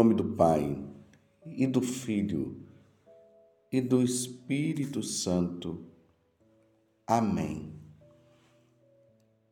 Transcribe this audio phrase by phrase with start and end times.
[0.00, 0.82] nome do Pai,
[1.44, 2.56] e do Filho,
[3.70, 5.84] e do Espírito Santo.
[7.06, 7.74] Amém.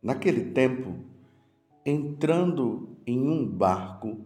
[0.02, 1.05] Naquele tempo,
[1.84, 4.24] entrando em um barco,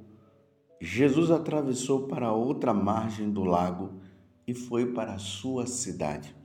[0.80, 3.94] Jesus atravessou para outra margem do lago
[4.46, 6.36] e foi para sua cidade.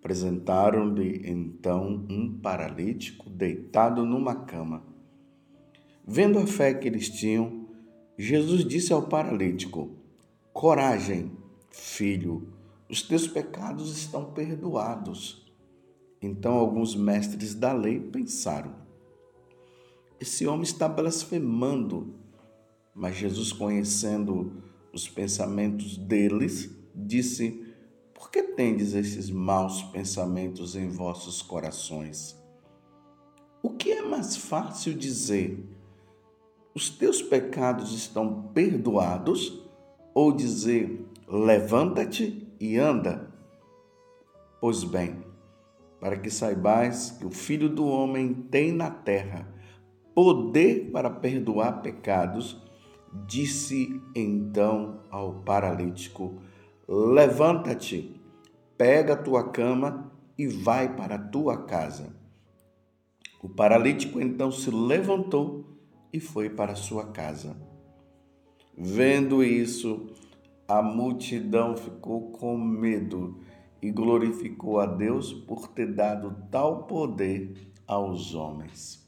[0.00, 4.84] Apresentaram-lhe então um paralítico deitado numa cama.
[6.04, 7.61] Vendo a fé que eles tinham,
[8.16, 9.90] Jesus disse ao paralítico:
[10.52, 11.32] Coragem,
[11.70, 12.52] filho,
[12.88, 15.50] os teus pecados estão perdoados.
[16.20, 18.74] Então alguns mestres da lei pensaram:
[20.20, 22.14] Esse homem está blasfemando.
[22.94, 27.72] Mas Jesus, conhecendo os pensamentos deles, disse:
[28.22, 32.40] por que tendes esses maus pensamentos em vossos corações?
[33.60, 35.58] O que é mais fácil dizer?
[36.74, 39.60] Os teus pecados estão perdoados?
[40.14, 43.30] Ou dizer, levanta-te e anda?
[44.60, 45.24] Pois bem,
[46.00, 49.48] para que saibais que o Filho do Homem tem na terra
[50.14, 52.60] poder para perdoar pecados,
[53.26, 56.40] disse então ao paralítico:
[56.88, 58.20] Levanta-te,
[58.76, 62.14] pega a tua cama e vai para a tua casa.
[63.42, 65.71] O paralítico então se levantou
[66.12, 67.56] e foi para sua casa.
[68.76, 70.08] Vendo isso,
[70.68, 73.40] a multidão ficou com medo
[73.80, 79.02] e glorificou a Deus por ter dado tal poder aos homens.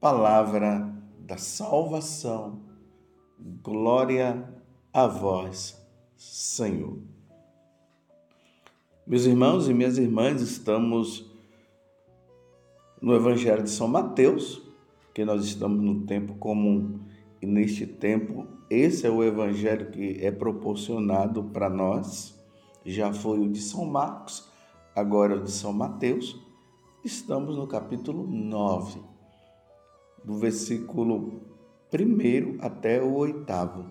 [0.00, 2.62] Palavra da salvação.
[3.62, 4.52] Glória
[4.92, 5.80] a vós,
[6.16, 6.98] Senhor.
[9.06, 11.30] Meus irmãos e minhas irmãs, estamos
[13.02, 14.62] no Evangelho de São Mateus,
[15.14, 16.98] que nós estamos no tempo comum
[17.40, 22.34] e neste tempo esse é o evangelho que é proporcionado para nós.
[22.84, 24.50] Já foi o de São Marcos,
[24.94, 26.40] agora é o de São Mateus.
[27.04, 29.00] Estamos no capítulo 9,
[30.24, 31.42] do versículo
[31.92, 33.86] 1 até o oitavo.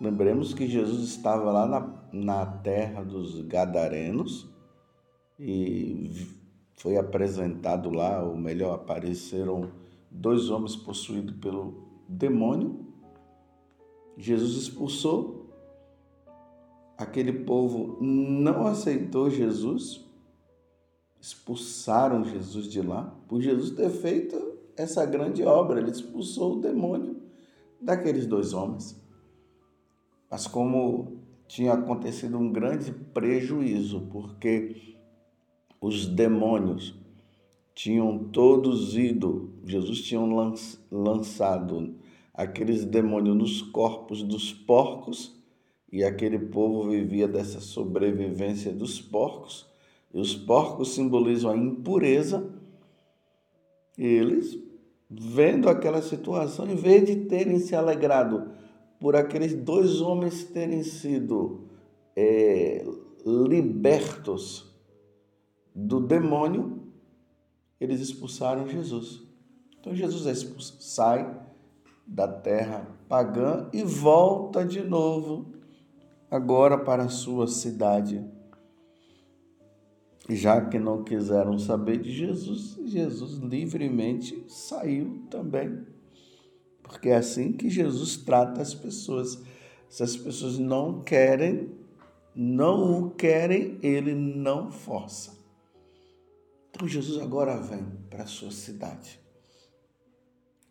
[0.00, 4.48] Lembremos que Jesus estava lá na, na terra dos Gadarenos
[5.38, 6.39] e
[6.80, 9.70] foi apresentado lá, ou melhor, apareceram
[10.10, 11.74] dois homens possuídos pelo
[12.08, 12.86] demônio.
[14.16, 15.46] Jesus expulsou,
[16.96, 20.08] aquele povo não aceitou Jesus,
[21.20, 27.20] expulsaram Jesus de lá, por Jesus ter feito essa grande obra, ele expulsou o demônio
[27.78, 28.98] daqueles dois homens.
[30.30, 34.90] Mas como tinha acontecido um grande prejuízo, porque
[35.80, 36.94] os demônios
[37.74, 40.20] tinham todos ido, Jesus tinha
[40.90, 41.94] lançado
[42.34, 45.38] aqueles demônios nos corpos dos porcos,
[45.92, 49.66] e aquele povo vivia dessa sobrevivência dos porcos,
[50.12, 52.52] e os porcos simbolizam a impureza,
[53.96, 54.58] e eles,
[55.10, 58.50] vendo aquela situação, em vez de terem se alegrado
[59.00, 61.64] por aqueles dois homens terem sido
[62.14, 62.84] é,
[63.24, 64.69] libertos
[65.74, 66.82] do demônio,
[67.80, 69.22] eles expulsaram Jesus.
[69.78, 71.38] Então Jesus é expulso, sai
[72.06, 75.46] da terra pagã e volta de novo,
[76.30, 78.24] agora para a sua cidade.
[80.28, 85.84] Já que não quiseram saber de Jesus, Jesus livremente saiu também.
[86.82, 89.42] Porque é assim que Jesus trata as pessoas.
[89.88, 91.70] Se as pessoas não querem,
[92.34, 95.39] não o querem, ele não força.
[96.80, 99.20] Então Jesus agora vem para a sua cidade.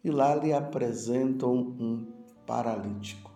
[0.03, 2.11] E lá lhe apresentam um
[2.47, 3.29] paralítico.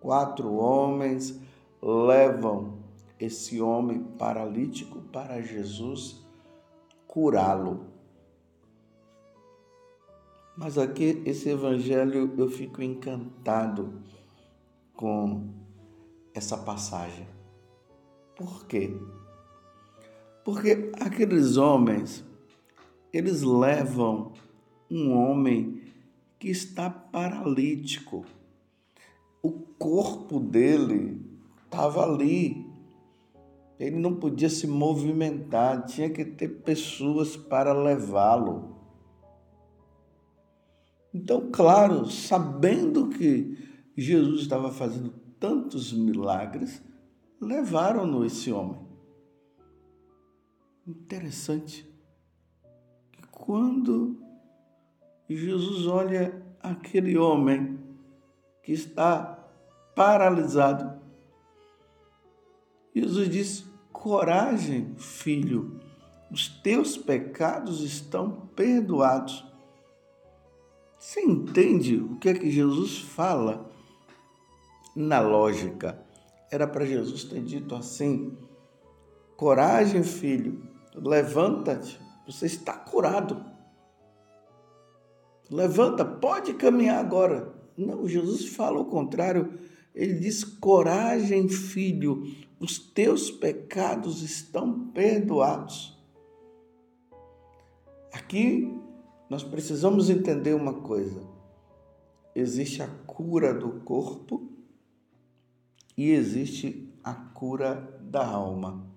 [0.00, 1.40] Quatro homens
[1.80, 2.80] levam
[3.16, 6.20] esse homem paralítico para Jesus
[7.06, 7.86] curá-lo.
[10.56, 14.02] Mas aqui, esse evangelho, eu fico encantado
[14.94, 15.48] com
[16.34, 17.28] essa passagem.
[18.34, 18.98] Por quê?
[20.44, 22.24] Porque aqueles homens,
[23.12, 24.32] eles levam
[24.90, 25.82] um homem
[26.38, 28.24] que está paralítico.
[29.42, 31.20] O corpo dele
[31.64, 32.66] estava ali.
[33.78, 38.76] Ele não podia se movimentar, tinha que ter pessoas para levá-lo.
[41.12, 43.56] Então, claro, sabendo que
[43.96, 46.82] Jesus estava fazendo tantos milagres,
[47.40, 48.89] levaram-no esse homem.
[50.90, 51.88] Interessante
[53.12, 54.20] que quando
[55.28, 57.78] Jesus olha aquele homem
[58.60, 59.38] que está
[59.94, 61.00] paralisado.
[62.92, 65.78] Jesus disse: Coragem, filho,
[66.28, 69.46] os teus pecados estão perdoados.
[70.98, 73.70] Você entende o que é que Jesus fala?
[74.96, 76.04] Na lógica,
[76.50, 78.36] era para Jesus ter dito assim:
[79.36, 83.44] Coragem, filho, levanta-te, você está curado.
[85.50, 87.52] Levanta, pode caminhar agora.
[87.76, 89.58] Não, Jesus fala o contrário.
[89.94, 92.22] Ele diz: Coragem, filho,
[92.60, 95.98] os teus pecados estão perdoados.
[98.12, 98.72] Aqui
[99.28, 101.22] nós precisamos entender uma coisa:
[102.34, 104.50] existe a cura do corpo
[105.96, 108.89] e existe a cura da alma.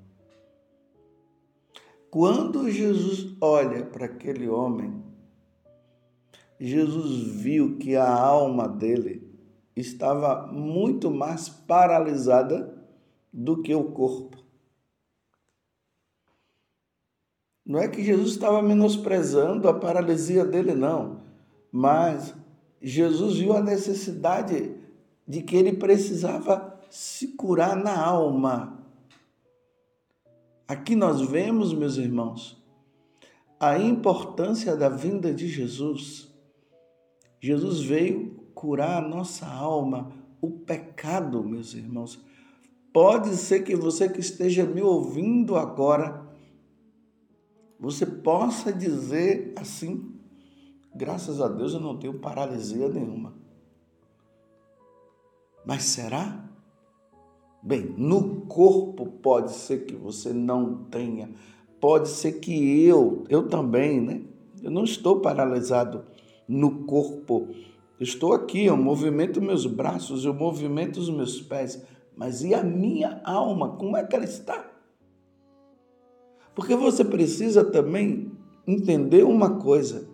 [2.13, 5.03] Quando Jesus olha para aquele homem,
[6.59, 9.35] Jesus viu que a alma dele
[9.75, 12.71] estava muito mais paralisada
[13.33, 14.37] do que o corpo.
[17.65, 21.23] Não é que Jesus estava menosprezando a paralisia dele, não,
[21.71, 22.35] mas
[22.79, 24.75] Jesus viu a necessidade
[25.27, 28.72] de que ele precisava se curar na alma.
[30.67, 32.61] Aqui nós vemos, meus irmãos,
[33.59, 36.31] a importância da vinda de Jesus.
[37.39, 40.11] Jesus veio curar a nossa alma,
[40.41, 42.19] o pecado, meus irmãos.
[42.93, 46.25] Pode ser que você que esteja me ouvindo agora,
[47.79, 50.13] você possa dizer assim:
[50.95, 53.33] graças a Deus eu não tenho paralisia nenhuma.
[55.65, 56.52] Mas será?
[57.65, 61.31] Bem, no corpo pode ser que você não tenha,
[61.79, 64.21] pode ser que eu, eu também, né?
[64.61, 66.03] Eu não estou paralisado
[66.45, 67.47] no corpo.
[67.97, 71.81] estou aqui, eu movimento meus braços, eu movimento os meus pés,
[72.17, 73.77] mas e a minha alma?
[73.77, 74.69] Como é que ela está?
[76.53, 78.29] Porque você precisa também
[78.67, 80.05] entender uma coisa.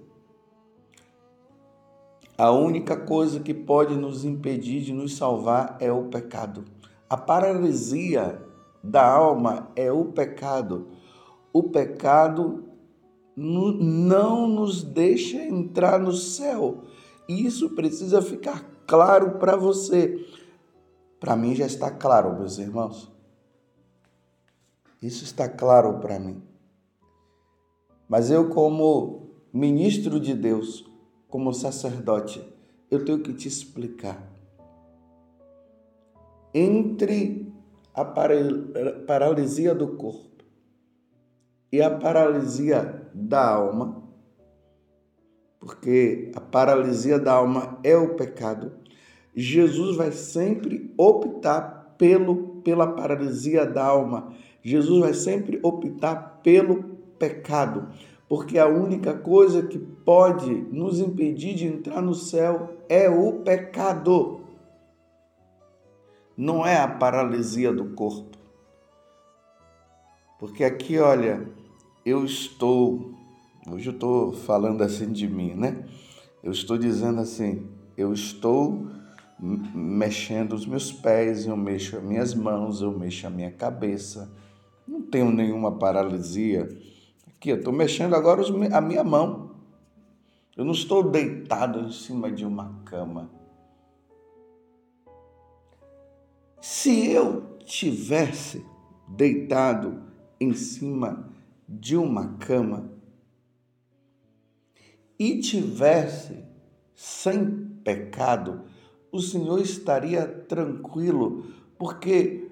[2.38, 6.64] A única coisa que pode nos impedir de nos salvar é o pecado.
[7.10, 8.40] A paralisia
[8.84, 10.90] da alma é o pecado.
[11.52, 12.66] O pecado
[13.36, 16.84] não nos deixa entrar no céu.
[17.28, 20.24] Isso precisa ficar claro para você.
[21.20, 23.12] Para mim já está claro, meus irmãos.
[25.02, 26.44] Isso está claro para mim.
[28.08, 30.86] Mas eu, como ministro de Deus,
[31.28, 32.44] como sacerdote,
[32.92, 34.29] eu tenho que te explicar.
[36.54, 37.52] Entre
[37.94, 38.06] a
[39.06, 40.44] paralisia do corpo
[41.72, 44.04] e a paralisia da alma,
[45.60, 48.72] porque a paralisia da alma é o pecado,
[49.36, 54.34] Jesus vai sempre optar pelo pela paralisia da alma.
[54.62, 56.84] Jesus vai sempre optar pelo
[57.18, 57.90] pecado,
[58.28, 64.42] porque a única coisa que pode nos impedir de entrar no céu é o pecado.
[66.40, 68.38] Não é a paralisia do corpo.
[70.40, 71.46] Porque aqui, olha,
[72.06, 73.14] eu estou,
[73.70, 75.84] hoje eu estou falando assim de mim, né?
[76.42, 77.68] Eu estou dizendo assim,
[77.98, 78.88] eu estou
[79.38, 84.32] mexendo os meus pés, eu mexo as minhas mãos, eu mexo a minha cabeça.
[84.88, 86.70] Não tenho nenhuma paralisia.
[87.28, 88.42] Aqui, eu estou mexendo agora
[88.72, 89.52] a minha mão.
[90.56, 93.30] Eu não estou deitado em cima de uma cama.
[96.62, 98.66] Se eu tivesse
[99.08, 100.04] deitado
[100.40, 101.30] em cima
[101.68, 102.92] de uma cama
[105.18, 106.44] e tivesse
[106.94, 108.66] sem pecado,
[109.12, 111.46] o Senhor estaria tranquilo,
[111.78, 112.52] porque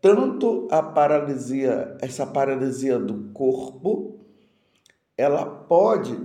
[0.00, 4.20] tanto a paralisia, essa paralisia do corpo,
[5.16, 6.16] ela pode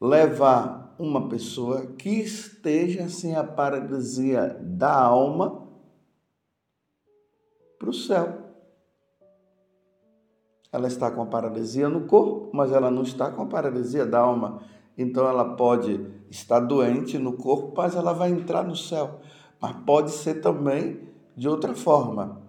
[0.00, 5.68] levar uma pessoa que esteja sem a paralisia da alma
[7.78, 8.42] para o céu.
[10.72, 14.20] Ela está com a paralisia no corpo, mas ela não está com a paralisia da
[14.20, 14.62] alma.
[14.96, 19.20] Então ela pode estar doente no corpo, mas ela vai entrar no céu.
[19.60, 22.40] Mas pode ser também de outra forma.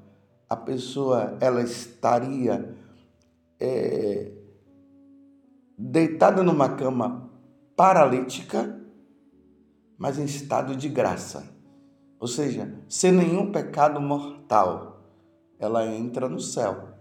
[0.50, 2.78] A pessoa ela estaria
[3.60, 4.32] é,
[5.78, 7.23] deitada numa cama
[7.76, 8.80] paralítica,
[9.98, 11.52] mas em estado de graça.
[12.20, 15.02] Ou seja, sem nenhum pecado mortal.
[15.60, 16.94] Ela entra no céu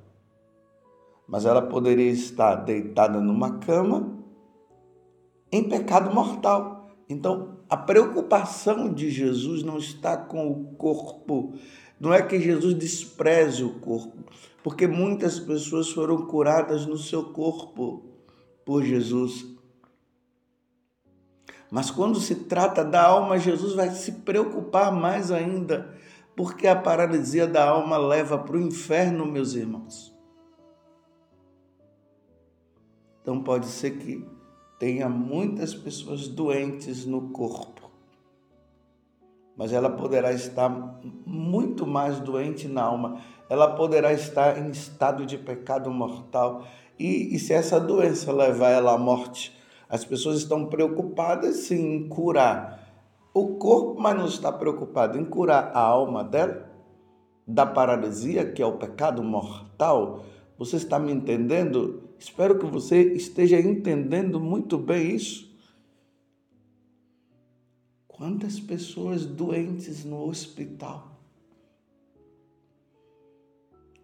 [1.32, 4.18] mas ela poderia estar deitada numa cama
[5.50, 6.90] em pecado mortal.
[7.08, 11.54] Então, a preocupação de Jesus não está com o corpo.
[11.98, 14.24] Não é que Jesus despreze o corpo,
[14.62, 18.04] porque muitas pessoas foram curadas no seu corpo
[18.64, 19.51] por Jesus.
[21.72, 25.96] Mas quando se trata da alma, Jesus vai se preocupar mais ainda,
[26.36, 30.14] porque a paralisia da alma leva para o inferno, meus irmãos.
[33.22, 34.22] Então pode ser que
[34.78, 37.90] tenha muitas pessoas doentes no corpo,
[39.56, 40.68] mas ela poderá estar
[41.24, 46.66] muito mais doente na alma, ela poderá estar em estado de pecado mortal.
[46.98, 49.61] E, e se essa doença levar ela à morte,
[49.92, 52.82] as pessoas estão preocupadas sim em curar
[53.34, 56.66] o corpo, mas não está preocupado em curar a alma dela,
[57.46, 60.24] da paralisia, que é o pecado mortal.
[60.56, 62.04] Você está me entendendo?
[62.18, 65.54] Espero que você esteja entendendo muito bem isso.
[68.08, 71.20] Quantas pessoas doentes no hospital?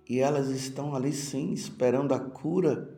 [0.06, 2.97] E elas estão ali sim, esperando a cura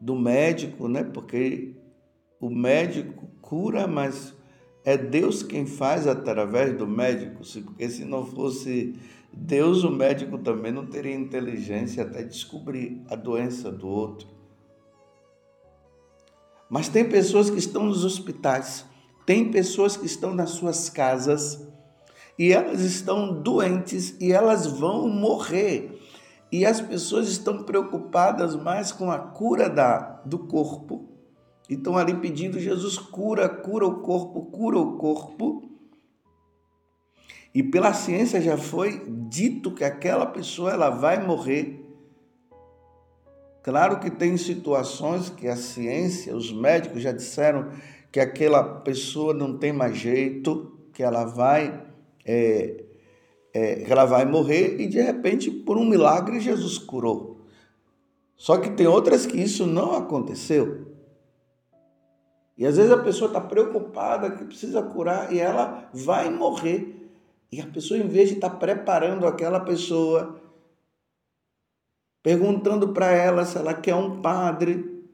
[0.00, 1.04] do médico, né?
[1.04, 1.74] Porque
[2.40, 4.34] o médico cura, mas
[4.84, 8.94] é Deus quem faz através do médico, porque se não fosse
[9.32, 14.28] Deus, o médico também não teria inteligência até descobrir a doença do outro.
[16.70, 18.84] Mas tem pessoas que estão nos hospitais,
[19.24, 21.66] tem pessoas que estão nas suas casas
[22.38, 25.97] e elas estão doentes e elas vão morrer.
[26.50, 31.08] E as pessoas estão preocupadas mais com a cura da, do corpo.
[31.68, 35.70] E estão ali pedindo, Jesus, cura, cura o corpo, cura o corpo.
[37.54, 41.84] E pela ciência já foi dito que aquela pessoa ela vai morrer.
[43.62, 47.70] Claro que tem situações que a ciência, os médicos já disseram
[48.10, 51.84] que aquela pessoa não tem mais jeito, que ela vai
[52.24, 52.84] é,
[53.58, 57.40] é, ela vai morrer e de repente, por um milagre, Jesus curou.
[58.36, 60.86] Só que tem outras que isso não aconteceu.
[62.56, 67.10] E às vezes a pessoa está preocupada que precisa curar e ela vai morrer.
[67.50, 70.40] E a pessoa, em vez de estar tá preparando aquela pessoa,
[72.22, 75.04] perguntando para ela se ela quer um padre,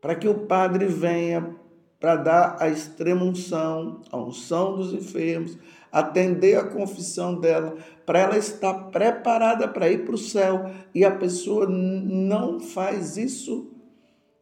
[0.00, 1.56] para que o padre venha
[1.98, 5.56] para dar a extrema unção, a unção dos enfermos,
[5.90, 10.70] atender a confissão dela, para ela estar preparada para ir para o céu.
[10.94, 13.72] E a pessoa não faz isso,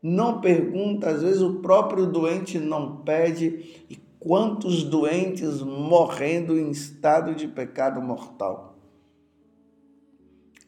[0.03, 3.85] não pergunta, às vezes o próprio doente não pede.
[3.89, 8.79] E quantos doentes morrendo em estado de pecado mortal?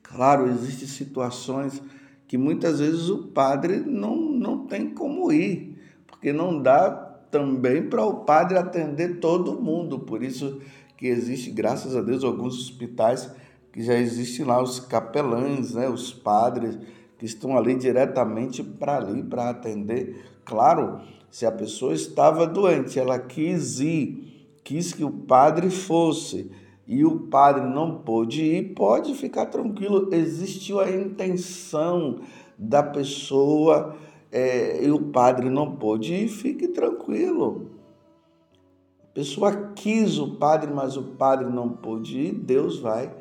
[0.02, 1.82] Claro, existem situações
[2.28, 8.04] que muitas vezes o padre não, não tem como ir, porque não dá também para
[8.04, 9.98] o padre atender todo mundo.
[9.98, 10.60] Por isso
[10.96, 13.30] que existe, graças a Deus, alguns hospitais
[13.72, 16.78] que já existem lá os capelães, né, os padres
[17.18, 20.24] que estão ali diretamente para ali para atender.
[20.44, 26.50] Claro, se a pessoa estava doente, ela quis ir, quis que o padre fosse
[26.86, 32.20] e o padre não pôde ir, pode ficar tranquilo, existiu a intenção
[32.56, 33.96] da pessoa
[34.30, 37.70] é, e o padre não pôde ir, fique tranquilo.
[39.02, 43.14] A pessoa quis o padre, mas o padre não pôde ir, Deus vai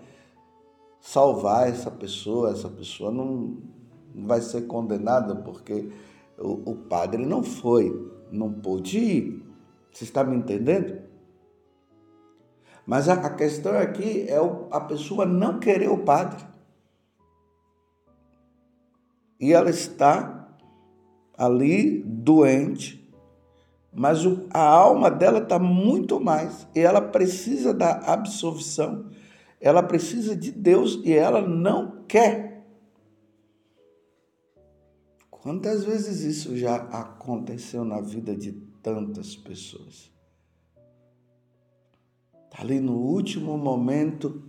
[1.00, 3.58] salvar essa pessoa, essa pessoa não,
[4.14, 5.90] vai ser condenada porque
[6.38, 9.46] o, o padre não foi, não pôde ir.
[9.92, 11.02] Você está me entendendo?
[12.86, 14.38] Mas a, questão aqui é
[14.72, 16.46] a pessoa não querer o padre.
[19.40, 20.45] E ela está
[21.38, 23.06] ali doente,
[23.94, 24.20] mas
[24.52, 29.10] a alma dela está muito mais e ela precisa da absolvição,
[29.60, 32.66] ela precisa de Deus e ela não quer.
[35.30, 38.52] Quantas vezes isso já aconteceu na vida de
[38.82, 40.12] tantas pessoas?
[42.46, 44.44] Está ali no último momento,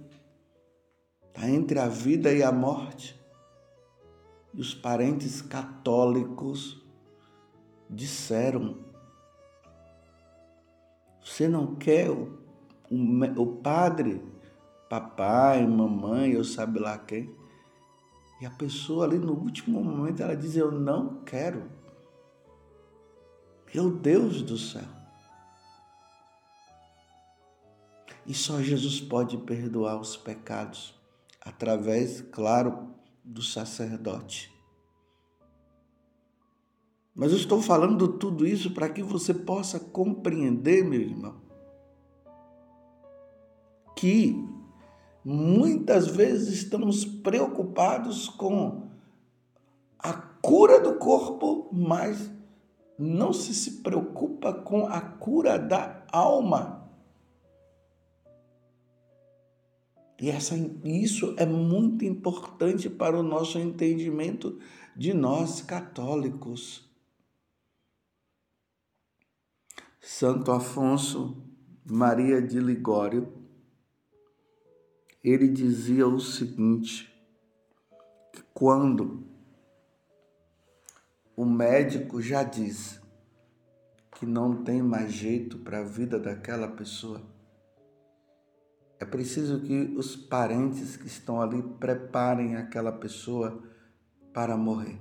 [1.28, 3.25] está entre a vida e a morte
[4.56, 6.82] e os parentes católicos
[7.88, 8.78] disseram:
[11.22, 12.38] Você não quer o,
[12.90, 14.22] o, o padre,
[14.88, 17.30] papai, mamãe, eu sabe lá quem?
[18.40, 21.70] E a pessoa ali no último momento ela diz: Eu não quero.
[23.74, 24.96] Meu Deus do céu.
[28.26, 30.94] E só Jesus pode perdoar os pecados
[31.40, 32.95] através, claro,
[33.26, 34.54] do sacerdote.
[37.12, 41.40] Mas eu estou falando tudo isso para que você possa compreender, meu irmão,
[43.96, 44.36] que
[45.24, 48.90] muitas vezes estamos preocupados com
[49.98, 52.30] a cura do corpo, mas
[52.98, 56.75] não se, se preocupa com a cura da alma.
[60.18, 60.54] E essa,
[60.84, 64.58] isso é muito importante para o nosso entendimento
[64.96, 66.88] de nós católicos.
[70.00, 71.36] Santo Afonso
[71.84, 73.32] Maria de Ligório,
[75.22, 77.12] ele dizia o seguinte:
[78.32, 79.26] que quando
[81.36, 83.00] o médico já diz
[84.12, 87.20] que não tem mais jeito para a vida daquela pessoa,
[88.98, 93.62] é preciso que os parentes que estão ali preparem aquela pessoa
[94.32, 94.98] para morrer.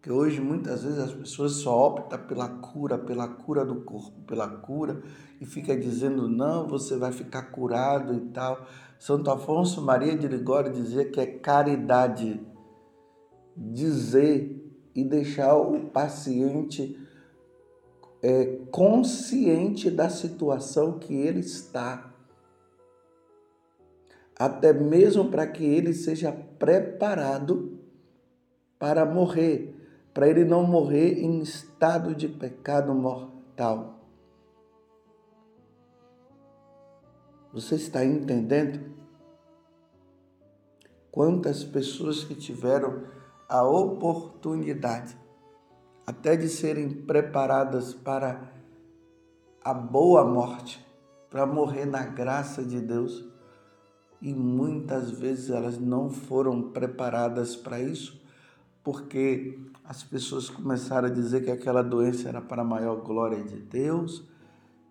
[0.00, 4.48] Que hoje muitas vezes as pessoas só optam pela cura, pela cura do corpo, pela
[4.48, 5.02] cura
[5.40, 8.64] e fica dizendo não, você vai ficar curado e tal.
[8.98, 12.40] Santo Afonso Maria de Ligório dizia que é caridade
[13.56, 14.60] dizer
[14.94, 16.98] e deixar o paciente
[18.22, 22.14] é, consciente da situação que ele está,
[24.38, 27.80] até mesmo para que ele seja preparado
[28.78, 29.74] para morrer,
[30.14, 33.98] para ele não morrer em estado de pecado mortal.
[37.52, 38.92] Você está entendendo?
[41.10, 43.04] Quantas pessoas que tiveram
[43.46, 45.21] a oportunidade
[46.12, 48.52] até de serem preparadas para
[49.64, 50.84] a boa morte,
[51.30, 53.24] para morrer na graça de Deus.
[54.20, 58.22] E muitas vezes elas não foram preparadas para isso,
[58.84, 63.56] porque as pessoas começaram a dizer que aquela doença era para a maior glória de
[63.56, 64.28] Deus,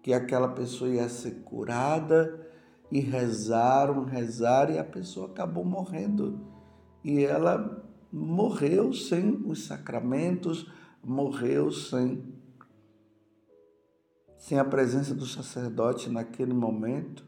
[0.01, 2.47] que aquela pessoa ia ser curada,
[2.91, 6.41] e rezaram, rezaram, e a pessoa acabou morrendo.
[7.03, 10.69] E ela morreu sem os sacramentos,
[11.03, 12.23] morreu sem,
[14.37, 17.25] sem a presença do sacerdote naquele momento.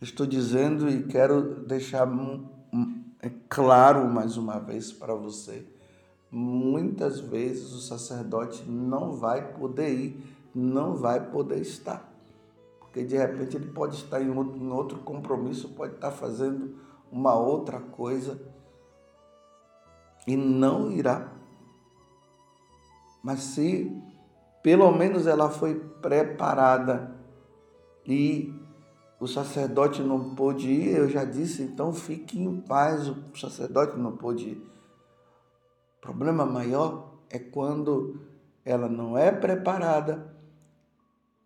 [0.00, 2.06] Estou dizendo e quero deixar
[3.20, 5.66] é claro mais uma vez para você.
[6.30, 12.12] Muitas vezes o sacerdote não vai poder ir, não vai poder estar.
[12.78, 16.76] Porque de repente ele pode estar em outro, em outro compromisso, pode estar fazendo
[17.10, 18.40] uma outra coisa
[20.28, 21.32] e não irá.
[23.22, 23.90] Mas se
[24.62, 27.16] pelo menos ela foi preparada
[28.06, 28.54] e
[29.18, 34.16] o sacerdote não pôde ir, eu já disse, então fique em paz, o sacerdote não
[34.16, 34.70] pôde ir.
[35.96, 38.20] O problema maior é quando
[38.64, 40.36] ela não é preparada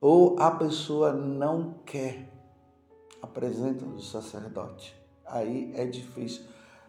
[0.01, 2.29] ou a pessoa não quer
[3.23, 6.45] a presença do sacerdote aí é difícil.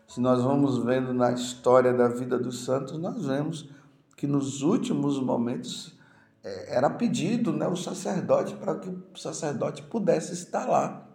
[0.08, 3.70] Se nós vamos vendo na história da vida dos santos, nós vemos
[4.16, 5.98] que nos últimos momentos
[6.44, 11.10] é, era pedido né, o sacerdote para que o sacerdote pudesse estar lá.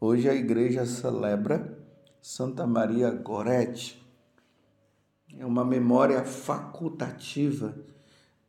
[0.00, 1.78] Hoje a igreja celebra
[2.22, 4.00] Santa Maria Gorete.
[5.36, 7.74] É uma memória facultativa.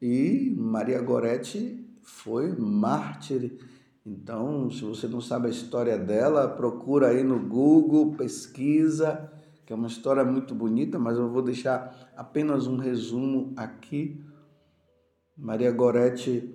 [0.02, 3.58] E Maria Gorete foi mártir
[4.06, 9.32] então, se você não sabe a história dela, procura aí no Google, pesquisa,
[9.64, 14.20] que é uma história muito bonita, mas eu vou deixar apenas um resumo aqui.
[15.38, 16.52] Maria Gorete,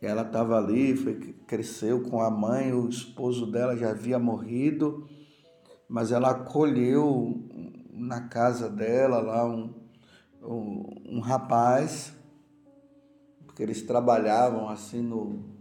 [0.00, 1.14] ela estava ali, foi,
[1.46, 5.06] cresceu com a mãe, o esposo dela já havia morrido,
[5.86, 7.48] mas ela acolheu
[7.92, 9.74] na casa dela lá um,
[10.42, 12.14] um, um rapaz,
[13.44, 15.51] porque eles trabalhavam assim no,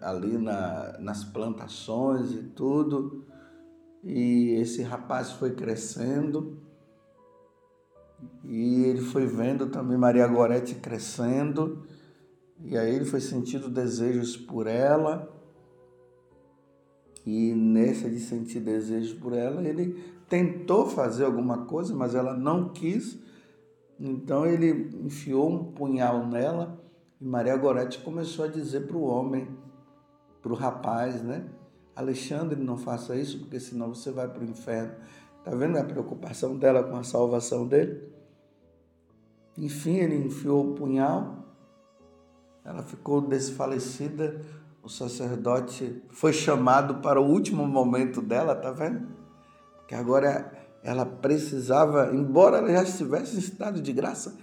[0.00, 3.24] ali na, nas plantações e tudo.
[4.02, 6.62] E esse rapaz foi crescendo
[8.44, 11.84] e ele foi vendo também Maria Gorete crescendo.
[12.64, 15.32] E aí ele foi sentindo desejos por ela.
[17.26, 22.70] E nessa de sentir desejos por ela, ele tentou fazer alguma coisa, mas ela não
[22.70, 23.18] quis.
[24.00, 26.80] Então ele enfiou um punhal nela
[27.20, 29.48] e Maria Gorete começou a dizer para o homem
[30.42, 31.46] para o rapaz, né?
[31.94, 34.94] Alexandre, não faça isso, porque senão você vai para o inferno.
[35.38, 38.12] Está vendo a preocupação dela com a salvação dele?
[39.56, 41.44] Enfim, ele enfiou o punhal,
[42.64, 44.40] ela ficou desfalecida,
[44.82, 49.18] o sacerdote foi chamado para o último momento dela, tá vendo?
[49.88, 54.36] que agora ela precisava, embora ela já estivesse em estado de graça,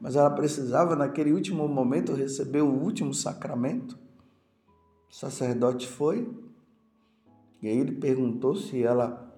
[0.00, 3.98] mas ela precisava naquele último momento receber o último sacramento.
[5.12, 6.26] O sacerdote foi
[7.62, 9.30] e aí ele perguntou se ela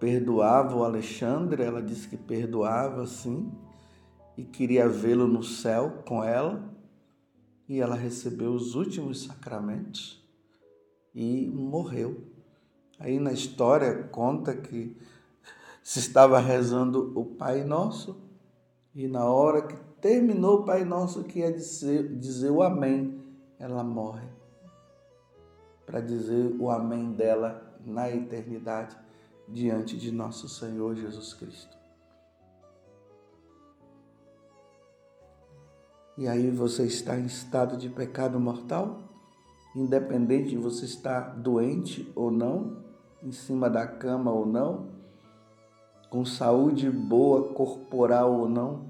[0.00, 3.52] perdoava o Alexandre, ela disse que perdoava sim
[4.36, 6.74] e queria vê-lo no céu com ela.
[7.68, 10.26] E ela recebeu os últimos sacramentos
[11.14, 12.24] e morreu.
[12.98, 14.96] Aí na história conta que
[15.82, 18.20] se estava rezando o Pai Nosso
[18.94, 23.22] e na hora que terminou o Pai Nosso que ia dizer, dizer o Amém,
[23.58, 24.37] ela morre.
[25.88, 28.94] Para dizer o Amém dela na eternidade
[29.48, 31.78] diante de nosso Senhor Jesus Cristo.
[36.18, 38.98] E aí você está em estado de pecado mortal,
[39.74, 42.84] independente de você estar doente ou não,
[43.22, 44.88] em cima da cama ou não,
[46.10, 48.88] com saúde boa corporal ou não,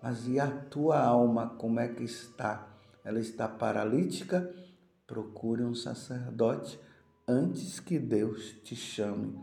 [0.00, 2.68] mas e a tua alma como é que está?
[3.04, 4.54] Ela está paralítica?
[5.06, 6.80] Procure um sacerdote
[7.28, 9.38] antes que Deus te chame.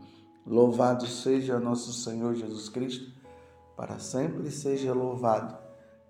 [0.46, 3.10] Louvado seja nosso Senhor Jesus Cristo,
[3.76, 5.56] para sempre seja louvado,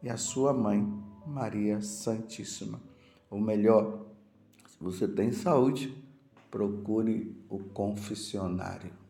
[0.02, 0.86] e a sua mãe
[1.26, 2.80] Maria Santíssima.
[3.30, 4.04] Ou melhor,
[4.66, 5.94] se você tem saúde,
[6.50, 9.03] procure o confessionário.